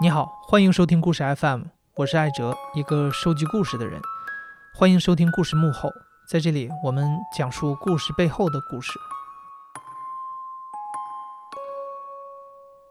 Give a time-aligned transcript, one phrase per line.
[0.00, 1.62] 你好，欢迎收听故事 FM，
[1.94, 4.00] 我是艾哲，一个收集故事的人。
[4.74, 5.88] 欢迎收听故事幕后，
[6.28, 8.92] 在这里我们讲述故事背后的故事。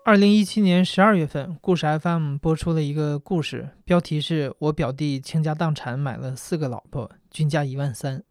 [0.05, 8.23] 二零一七年十二月份，故事 FM 播出了一个故事，标题是我表弟倾家荡产买了四个老婆，均价一万三。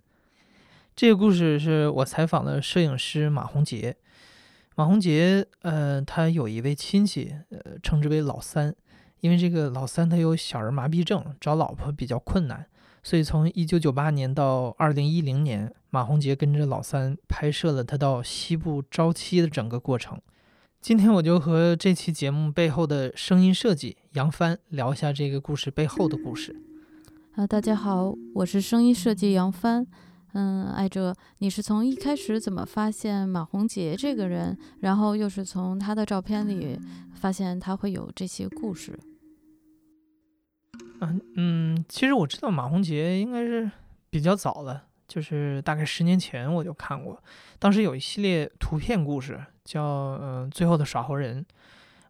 [0.96, 3.98] 这个故事是我采访了摄影师马洪杰。
[4.75, 8.75] 马洪杰，呃，他有一位亲戚，呃，称之为老三，
[9.21, 12.67] 因为这个老三他有小儿麻痹症，找老婆比较困难，
[13.03, 20.18] 所以从一九九八年到二零一零年，马洪杰跟着老三拍摄了他到西部招妻的整个过程。
[20.81, 26.57] 今天我就和这期节目背后的声音设计杨帆聊一下这个故事背后的故事。
[27.34, 29.86] 啊，大家好，我是声音设计杨帆。
[30.35, 36.79] 嗯，艾哲，你是从一开始怎么发现马红杰这个人，然后又是从他的照片里
[37.15, 38.98] 发现他会有这些故事？
[41.01, 43.71] 嗯嗯，其实我知道马红杰应该是
[44.09, 47.23] 比较早了，就是大概十年前我就看过，
[47.59, 51.43] 当时有一系列图片故事叫《嗯最后的耍猴人》，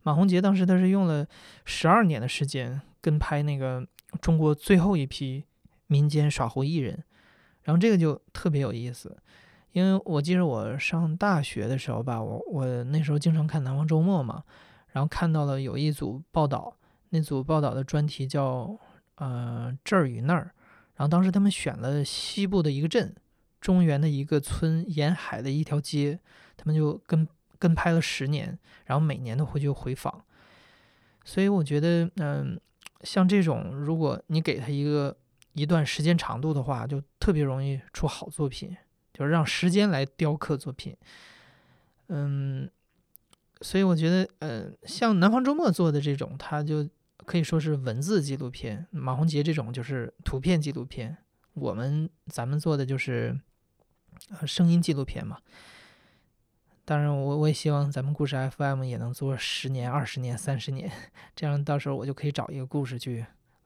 [0.05, 1.27] 马红杰当时他是用了
[1.65, 3.85] 十二年的时间跟拍那个
[4.21, 5.45] 中国最后一批
[5.89, 7.03] 民间耍猴艺人。
[7.65, 9.17] 然后这个就特别有意思，
[9.71, 14.43] 因为我记得我上大学的时候吧，我我那时候经常看《南方周末》嘛，
[14.89, 16.77] 然后看到了有一组报道，
[17.11, 18.77] 那组报道的专题叫
[19.15, 20.53] 呃这儿与那儿，
[20.97, 23.15] 然后当时他们选了西部的一个镇，
[23.61, 26.19] 中原的一个村，沿海的一条街，
[26.57, 27.29] 他们就跟
[27.61, 30.25] 跟拍了十年，然后每年都会去回访，
[31.25, 32.61] 所以我觉得嗯，
[33.03, 35.17] 像这种如果你给他一个。
[35.55, 38.77] 一段时间长度的话，就特别容易出好作品，
[39.13, 40.97] 就是让时间来雕刻作品。
[42.09, 42.71] 嗯，
[43.61, 51.17] 所以我觉得，呃，像南方周末做的这种，它就可以说是文字纪录片；马洪杰这种就是图片纪录片。
[51.55, 53.39] 我们咱们做的就是
[54.31, 55.39] 呃声音纪录片嘛。
[56.85, 60.91] 当然，我我也希望咱们故事 FM 也能做十年、二十年、三十年，
[61.37, 63.25] 这样到时候我就可以找一个故事去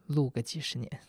[0.08, 1.00] 录个几十年。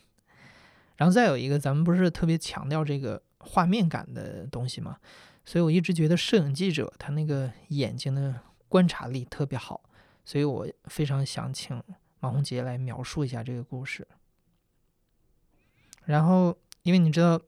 [0.98, 4.98] 然后再有一个，咱们不是特别强调这个画面感的东西嘛，
[5.44, 8.38] 所以我一直觉得摄影记者他那个眼睛的
[8.68, 9.80] 观察力特别好，
[10.24, 11.82] 所以我非常想请
[12.20, 14.06] 马洪杰来描述一下这个故事。
[16.04, 17.40] 然后，因为你知道，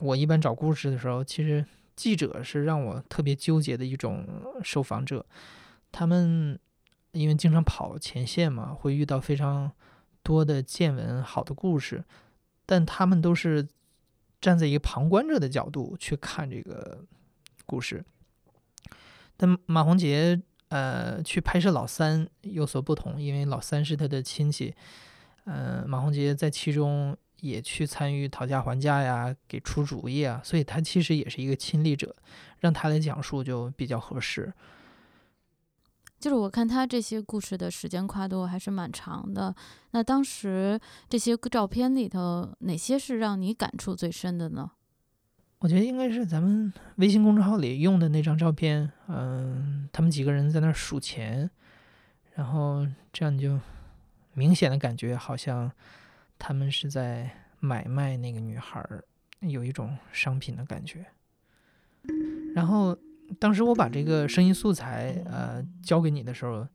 [0.00, 1.64] 我一般找故事的时候，其实
[1.96, 4.24] 记者是让我特别纠结的一种
[4.62, 5.26] 受访者，
[5.90, 6.56] 他们
[7.10, 9.72] 因为经常跑前线嘛，会遇到非常
[10.22, 12.04] 多的见闻好的故事。
[12.66, 13.66] 但他们都是
[14.40, 17.04] 站在一个旁观者的角度去看这个
[17.66, 18.04] 故事。
[19.36, 24.74] 但马洪杰呃去拍摄老三有所不同，因为老三是他的亲戚，
[25.44, 32.14] 嗯，马洪杰在其中也去参与讨价还价呀，给出主意啊，所以他其实也是一个亲历者，
[32.60, 34.52] 让他来讲述就比较合适。
[36.22, 39.52] 就是我看他这些故事的时间跨度还是蛮长的。
[39.90, 40.78] 那当时
[41.08, 44.70] 这些照片里头，哪些是让你感触最深的呢？
[45.58, 48.88] 我觉得应该是咱们微信公众号里用的那张照片。
[49.08, 51.50] 嗯，他们几个人在那儿数钱，
[52.34, 53.58] 然后这样你就
[54.32, 55.72] 明显的感觉好像
[56.38, 57.28] 他们是在
[57.58, 59.04] 买卖那个女孩儿，
[59.40, 61.04] 有一种商品的感觉。
[62.54, 62.96] 然后。
[63.38, 66.66] 当时我把这个声音素材呃交给你的时候，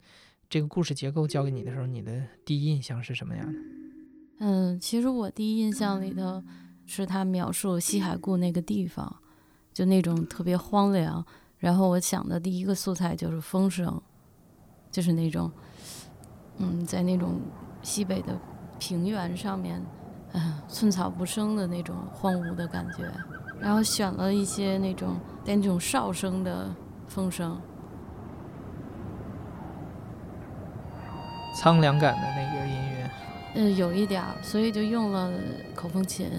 [0.50, 3.60] 这个故事结构交给你的时候，你的第一印象是什么样的？
[4.40, 6.44] 嗯，其实我第一印象里头
[6.86, 9.16] 是他描述西海固那个地方，
[9.74, 11.26] 就那种特别荒凉。
[11.58, 14.00] 然后我想的第一个素材就是风声，
[14.92, 15.52] 就是那种
[16.58, 17.42] 嗯，在那种
[17.82, 18.40] 西北的
[18.78, 19.84] 平原上面，
[20.34, 23.12] 嗯， 寸草不生的那种荒芜的感觉。
[23.60, 26.70] 然后选了一些那种带那种哨声的
[27.08, 27.60] 风声，
[31.56, 33.10] 苍凉感的那个音乐。
[33.56, 35.32] 嗯，有一点儿，所以就用了
[35.76, 36.30] 口风琴。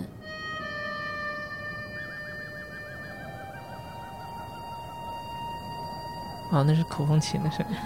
[6.50, 7.76] 啊，那是口风琴的声音。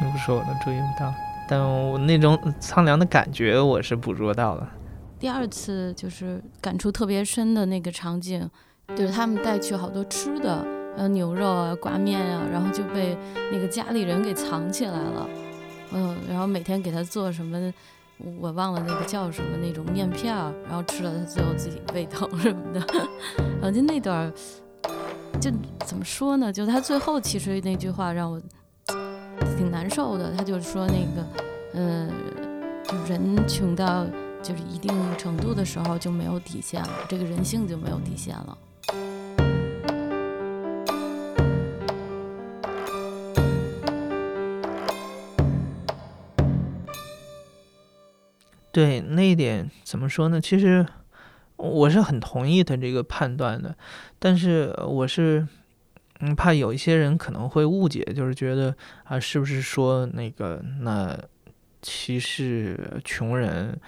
[0.00, 1.12] 你不说我都注意不到，
[1.48, 4.70] 但我那种苍凉的感觉我是捕捉到了。
[5.22, 8.44] 第二次就是感触特别深的那个场景，
[8.96, 10.66] 就是他们带去好多吃的，
[10.96, 13.16] 呃，牛肉啊、挂面啊，然后就被
[13.52, 15.28] 那个家里人给藏起来了，
[15.92, 17.72] 嗯，然后每天给他做什么，
[18.40, 22.80] 我忘了那个叫什么那种面片儿，然后吃了他最后自己胃疼什么的，
[23.62, 24.28] 啊，就那段，
[25.40, 25.52] 就
[25.86, 26.52] 怎么说呢？
[26.52, 28.42] 就他最后其实那句话让我
[29.56, 30.32] 挺难受的。
[30.36, 31.26] 他就说那个，
[31.74, 32.10] 呃，
[32.88, 34.04] 就人穷到
[34.42, 38.58] 就是一定程度的时候就没有底线了，这个人性就没有底线了。
[48.72, 50.40] 对那一点怎么说呢？
[50.40, 50.84] 其实
[51.56, 53.76] 我是很同意他这个判断的，
[54.18, 55.46] 但是我是
[56.20, 58.74] 嗯怕有一些人可能会误解，就是觉得
[59.04, 61.16] 啊，是不是说那个那
[61.80, 63.78] 歧视穷人？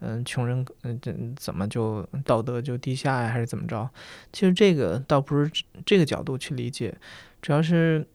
[0.00, 3.88] 嗯，穷人嗯这怎么就道德就低下呀，还是怎么着？
[4.32, 5.50] 其实这个倒不是
[5.84, 6.96] 这个角度去理解，
[7.40, 8.06] 主要是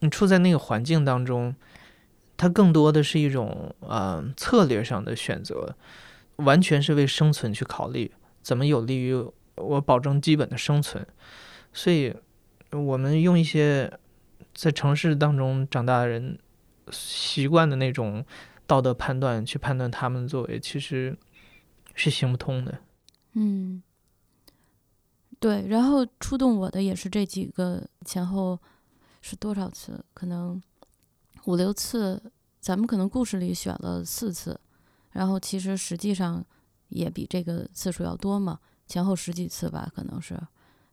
[0.00, 1.54] 你处在那个环境当中。
[2.34, 5.76] 它更多的是一种呃策略上的选择，
[6.36, 8.10] 完全是为生存去考虑，
[8.42, 9.14] 怎么有利于
[9.54, 11.06] 我保证基本的生存。
[11.72, 12.12] 所以，
[12.72, 13.92] 我们用一些
[14.54, 16.36] 在城市当中长大的人
[16.90, 18.24] 习惯的那种
[18.72, 21.14] 道德判断去判断他们的作为，其实
[21.94, 22.78] 是行不通的。
[23.34, 23.82] 嗯，
[25.38, 25.68] 对。
[25.68, 28.58] 然后触动我的也是这几个前后
[29.20, 30.02] 是多少次？
[30.14, 30.62] 可能。
[31.44, 32.22] 五六次，
[32.60, 34.58] 咱们可能故事里选了四次，
[35.10, 36.42] 然后其实实际上
[36.88, 40.40] 也比这个次数要多嘛，前后十几次吧，可能是。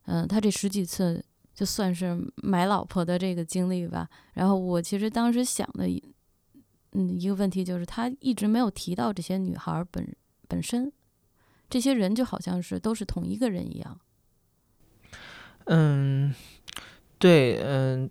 [0.06, 1.24] 嗯，他这十几次
[1.54, 4.10] 就算是买老婆的这个经历吧。
[4.34, 5.88] 然后我其实当时想的，
[6.94, 10.15] 嗯，一个问题就是他一直没有提到这些女孩本
[10.47, 10.91] 本身，
[11.69, 14.00] 这些人就好像是都是同一个人一样。
[15.65, 16.33] 嗯，
[17.18, 18.09] 对，嗯。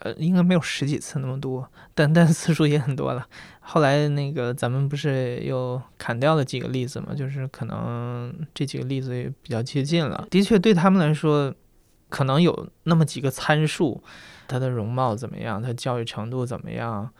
[0.00, 3.26] 呃，应该没有十几次那么多，但但次数也很多了。
[3.58, 7.12] 后来那个咱们不是又砍掉了几个例子嘛？
[7.12, 10.24] 就是可能这几个例子也比较接近了。
[10.30, 11.52] 的确，对他们来说，
[12.08, 14.00] 可能有那么几个参数：
[14.46, 17.12] 他的容貌怎么样，他教育程度怎么样，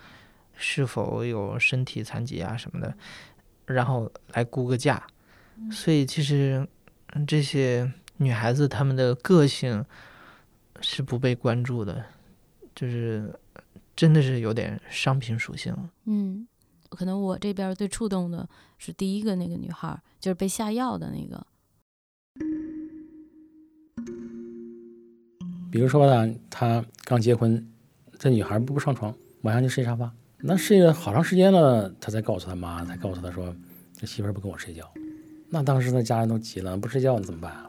[0.58, 2.94] 是否有身体残疾啊什么的，
[3.64, 5.02] 然后来估个价。
[5.72, 6.68] 所以其实
[7.26, 9.82] 这些女孩子她们的个性
[10.82, 12.04] 是不被关注的。
[12.74, 13.36] 就是
[13.96, 15.74] 真的是有点商品属性。
[16.04, 16.46] 嗯，
[16.90, 21.44] 可能我这边最触动的是第一个那个女孩，就是被下药的那个。
[25.72, 27.68] 比如说呢，她刚结婚，
[28.16, 29.12] 这女孩不上床，
[29.42, 30.14] 晚上就睡沙发。
[30.40, 33.54] 那睡了好长时间了，他才告诉他妈，才告诉他说，
[33.96, 34.88] 这媳妇不跟我睡觉。
[35.50, 37.68] 那当时那家人都急了，不睡觉你怎么办啊？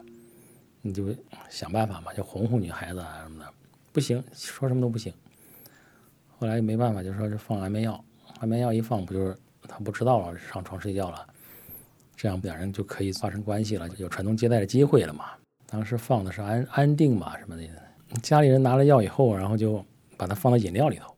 [0.80, 1.12] 你就
[1.48, 3.52] 想办法嘛，就哄哄女孩子啊什么的。
[3.92, 5.12] 不行，说什么都不行。
[6.38, 8.04] 后来没办法，就说是放安眠药，
[8.38, 11.26] 安眠药一放，不就是他不知道了，上床睡觉了，
[12.14, 15.24] 这样两人就可以发生关系了，有传宗接代的机会了嘛。
[15.66, 17.62] 当时放的是安安定嘛什么的，
[18.22, 19.84] 家里人拿了药以后，然后就
[20.16, 21.12] 把它放到饮料里头。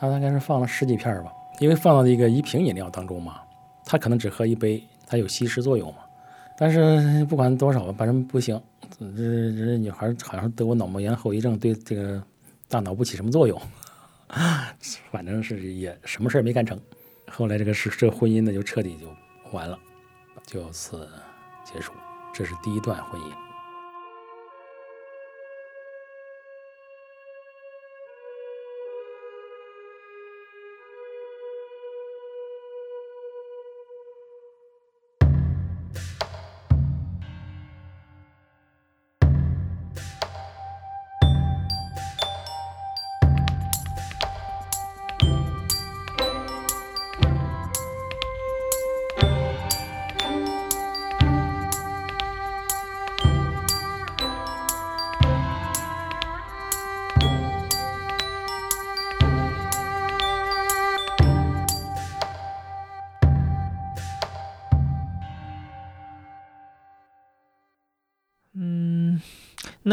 [0.00, 3.42] 他大概是放了十几片吧，因为放到一个一瓶饮料当中嘛。
[3.84, 5.98] 他可能只喝一杯，它有稀释作用嘛？
[6.56, 8.58] 但是不管多少吧，反正不行。
[8.98, 12.22] 这这女孩好像得过脑膜炎后遗症，对这个
[12.66, 13.60] 大脑不起什么作用。
[15.10, 16.80] 反正是也什么事儿没干成。
[17.30, 19.06] 后来这个是这婚姻呢，就彻底就
[19.52, 19.78] 完了，
[20.46, 21.06] 就此
[21.62, 21.92] 结束。
[22.32, 23.49] 这是第一段婚姻。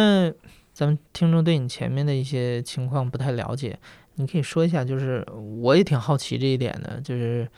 [0.07, 0.33] 那
[0.71, 3.77] 咱们听众对你前面的一些情况不太了解，
[4.15, 5.25] 你可以说一下，就是
[5.61, 7.49] 我也挺好奇这一点的，就是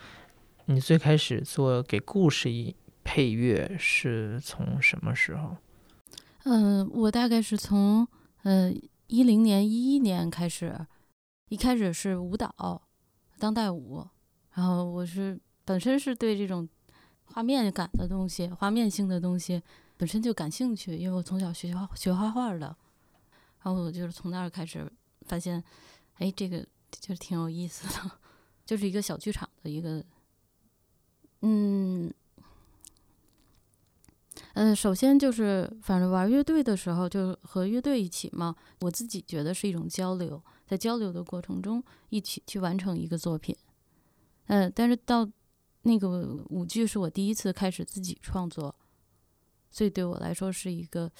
[0.64, 5.56] 你最开始做给故事一配乐是从什么时候？
[6.44, 8.08] 嗯，我大概是从
[8.42, 8.72] 呃
[9.06, 10.74] 一零年一一年开始，
[11.50, 12.82] 一开始是舞蹈，
[13.38, 14.04] 当代舞，
[14.54, 16.68] 然后我是本身是对这种
[17.26, 19.62] 画面感的东西，画面性的东西。
[20.00, 22.74] 本身就感兴趣，因为我从小学画学画画的，
[23.62, 24.90] 然后我就是从那儿开始
[25.26, 25.62] 发现，
[26.14, 28.10] 哎，这个就是挺有意思的，
[28.64, 30.02] 就是一个小剧场的一个，
[31.42, 32.10] 嗯，
[34.54, 43.54] 嗯，首先就是反正玩乐队的时候，就是和乐队一起嘛，我自己觉得是一种交流，在交流的过程中一起去完成一个作品。
[44.46, 45.30] 嗯，但是到
[45.82, 48.74] 那个舞剧是我第一次开始自己创作，
[49.70, 51.10] 所以对我来说是一个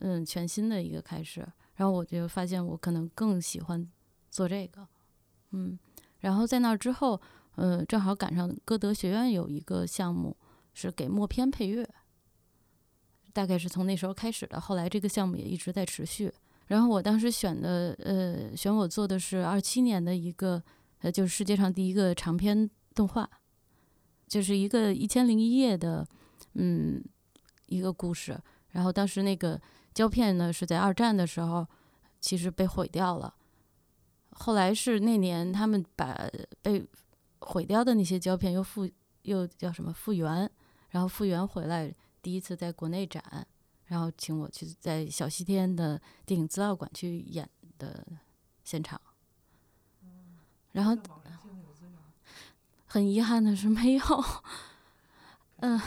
[0.00, 1.46] 嗯全新的一个开始。
[1.76, 3.88] 然后我就发现我可能更喜欢
[4.30, 4.86] 做这个，
[5.52, 5.78] 嗯，
[6.18, 7.20] 然后在那之后，
[7.56, 10.36] 嗯，正好赶上歌德学院有一个项目
[10.74, 11.88] 是给默片配乐。
[13.32, 16.32] 大概是从那时候开始的，后来这个项目也一直在持续。
[16.66, 20.62] 然后我当时选的，呃，选我做的是二七年的一个，
[20.98, 23.30] 呃，就是世界上第一个长篇动画，
[24.26, 26.06] 就是一个一千零一夜的，
[26.54, 27.02] 嗯，
[27.70, 28.38] 一个故事。
[28.72, 29.58] 然后当时那个
[29.94, 31.66] 胶片呢是在二战的时候，
[32.20, 33.34] 其实被毁掉了。
[34.32, 36.14] 后来是那年他们把
[36.60, 36.86] 被
[37.38, 38.88] 毁掉的那些胶片又复
[39.22, 40.50] 又叫什么复原，
[40.90, 41.92] 然后复原回来。
[42.22, 43.46] 第一次在国内展，
[43.86, 47.48] 然后请我去在小西天的电影资料馆去演
[47.78, 48.06] 的
[48.62, 49.00] 现场，
[50.72, 50.94] 然后
[52.84, 54.04] 很遗憾的是没有，
[55.60, 55.80] 嗯，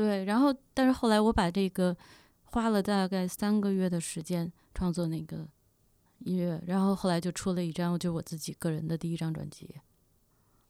[0.00, 1.94] 对，然后但是后来我把这个
[2.44, 5.46] 花了大概三个月的时间创作那个
[6.20, 9.74] 音乐，然后后来就出了一张就我自己个人的第一张专辑。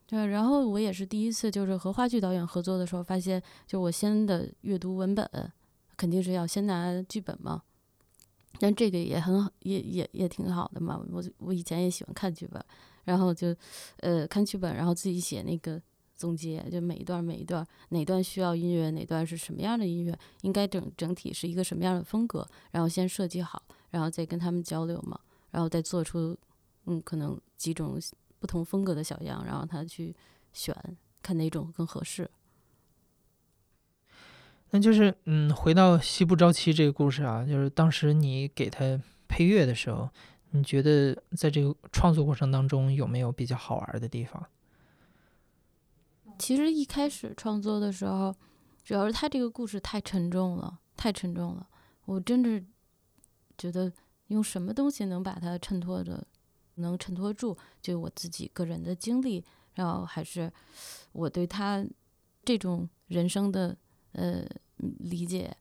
[0.07, 5.53] 对，然后我也是第一次，就是和话剧导演合作的时候，发现就我先的阅读文本，
[5.97, 7.63] 肯定是要先拿剧本嘛。
[8.59, 11.01] 但这个也很好，也也也挺好的嘛。
[11.13, 12.61] 我我以前也喜欢看剧本，
[13.05, 13.55] 然后就
[13.99, 15.81] 呃看剧本，然后自己写那个
[16.21, 25.19] 总结，就每一段每一段哪段需要音乐，哪段是什么样的音乐，应该整整体是一个什么样的风格，然后先设计好，然后再跟他们交流嘛，
[25.51, 26.37] 然后再做出
[26.85, 27.99] 嗯可能几种。
[28.41, 30.17] 不同风格的小样，然后他去
[30.55, 30.75] 选，
[31.21, 32.31] 看哪种更合适。
[34.71, 38.99] 那就是，嗯，回到《西部朝七》这个故事啊，就是当时你给他
[39.29, 40.09] 配乐的时候，
[40.53, 44.43] 你觉得在这个创作过程当中有没有比较好玩的地方？
[46.41, 48.35] 其实一开始创作的时候，
[48.83, 51.69] 主要是他这个故事太沉重了，太沉重了。
[52.07, 52.65] 我真的
[53.59, 53.93] 觉得
[54.29, 56.27] 用什么东西能把它衬托的？
[56.77, 59.45] 能衬托住，就我自己个人的经历，
[59.75, 60.51] 然后还是
[61.13, 61.85] 我对他
[62.43, 63.77] 这种人生的
[64.13, 64.43] 呃
[64.77, 65.55] 理解，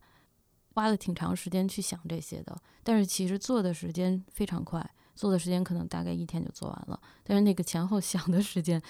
[0.72, 2.58] 花了挺长时间去想这些的。
[2.82, 6.98] 但是其实做的时间非常快，做的时间可能大概一天就做完了。
[7.22, 8.80] 但是那个前后想的时间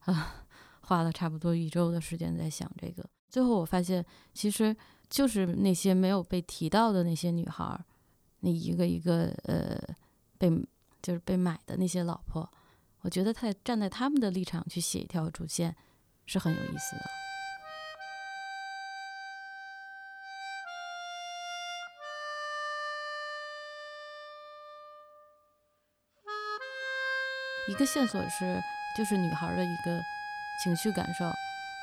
[0.00, 0.43] 啊，
[0.84, 3.04] 花了差不多一周的时间在想这个。
[3.28, 4.76] 最后我发现，其实
[5.08, 7.78] 就是那些没有被提到的那些女孩，
[8.40, 9.80] 那一个一个呃
[10.38, 10.50] 被。
[11.04, 12.50] 就是被买的那些老婆，
[13.02, 15.76] 我觉得他站在他们的立场去写一条主线，
[16.24, 17.02] 是很有意思的。
[27.68, 28.58] 一个线索是，
[28.96, 30.00] 就是女孩的一个
[30.62, 31.32] 情绪感受，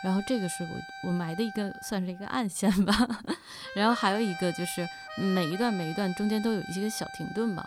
[0.04, 2.94] 然后这个是我我埋的一个算是一个暗线吧。
[3.76, 4.88] 然后还有一个就是
[5.18, 7.66] 每一段每一段中间都有一些小停顿吧，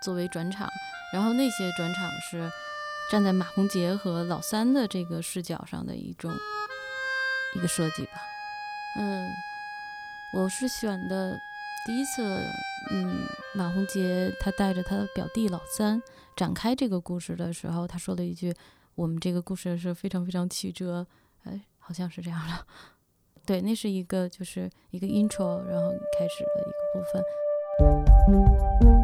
[0.00, 0.68] 作为转场。
[1.12, 2.50] 然后那些转场是
[3.10, 6.32] 站在马洪杰和老三的这个视角上的一种
[7.54, 8.22] 一个设计吧。
[8.98, 9.30] 嗯，
[10.32, 11.38] 我是选的
[11.86, 12.22] 第一次，
[12.90, 16.02] 嗯，马洪杰他带着他的表弟老三
[16.34, 18.54] 展开这个故事的时候，他说了一句
[18.94, 21.06] ：“我们这个故事是非常非常曲折。”
[21.44, 22.66] 哎，好像是这样了。
[23.44, 29.01] 对，那是一个就是一个 intro，然后开始的一个部分。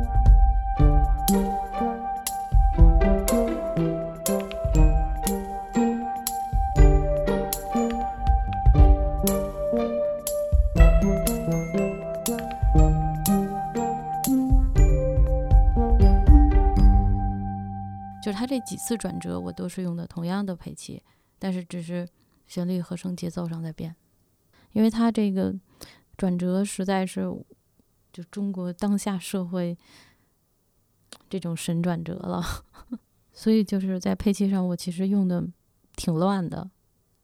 [18.48, 21.02] 这几次转折，我都是用的同样的配器，
[21.38, 22.08] 但是只是
[22.46, 23.94] 旋律、和声、节奏上在变，
[24.72, 25.54] 因为它这个
[26.16, 27.22] 转折实在是
[28.12, 29.76] 就中国当下社会
[31.28, 32.42] 这种神转折了，
[33.32, 35.46] 所以就是在配器上，我其实用的
[35.94, 36.70] 挺乱的，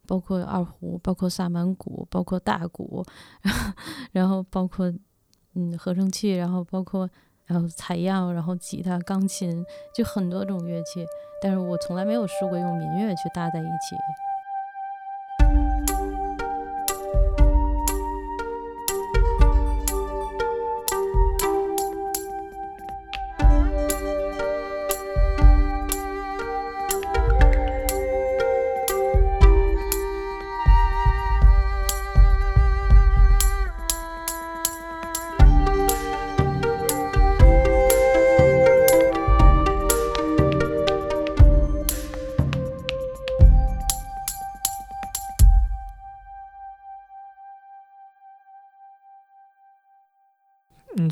[0.06, 3.04] 包括二胡，包括萨满鼓，包括大鼓，
[4.12, 4.92] 然后包括
[5.54, 7.10] 嗯合成器，然后包括。
[7.46, 11.04] 然后采样，然后吉他、钢琴，就很多种乐器，
[11.42, 13.96] 但是我从来没有试过用民乐去搭在一起。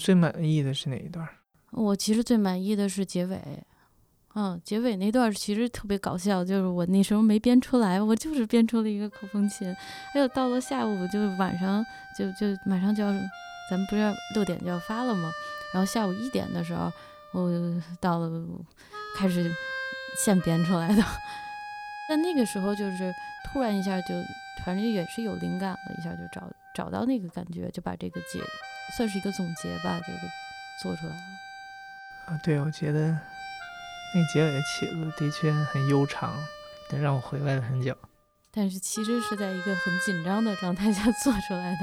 [0.03, 1.27] 最满意的是哪一段？
[1.71, 3.41] 我其实最满意的是结尾，
[4.35, 9.75] 嗯，结尾那段其实特别搞笑，就是我那时候没编出来，我就是编出了一个口风琴。
[10.13, 11.85] 还有到了下午，就晚上
[12.19, 13.11] 就就马上就要，
[13.71, 15.31] 咱们不是要六点就要发了吗？
[15.73, 16.93] 然后下午一点的时候，
[17.33, 17.51] 我
[18.01, 18.31] 到了
[19.17, 19.51] 开始
[20.19, 21.03] 现编出来的。
[22.09, 23.15] 但那个时候就是
[23.47, 24.09] 突然一下就，
[24.67, 28.39] 反正也是有灵感了，一下就找找到那个感觉，就把这个结
[28.97, 30.19] 算是一个总结吧，这个
[30.83, 31.23] 做出来了。
[32.27, 33.09] 啊，对，我觉得
[34.15, 36.35] 那结尾的曲子的确很悠长，
[36.89, 37.97] 但让我回味了很久。
[38.51, 41.79] 但是其实是在一个很紧张的状态下做出来的。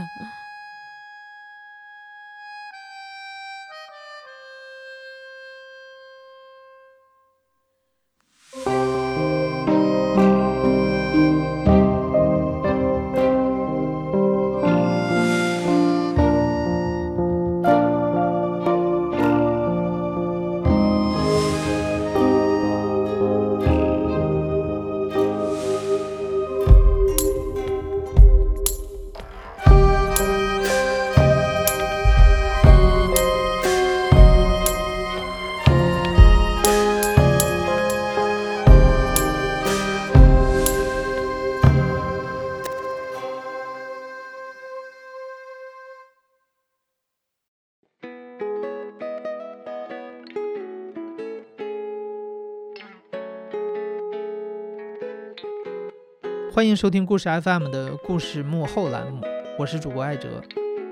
[56.60, 59.22] 欢迎收听故事 FM 的故事幕后栏目，
[59.58, 60.43] 我是主播艾哲。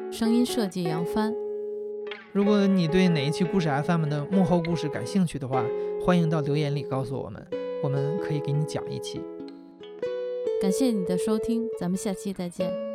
[0.10, 1.36] 声音设计杨帆。
[2.32, 5.66] 如果你对哪一期故事 FM 的幕后故事感兴趣的话，
[6.02, 7.46] 欢迎到留言里告诉我们，
[7.84, 9.20] 我们可以给你讲一期。
[10.62, 12.87] 感谢你的收听，咱们下期再见。